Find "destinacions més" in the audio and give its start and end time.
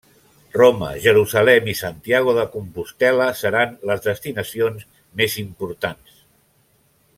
4.09-5.37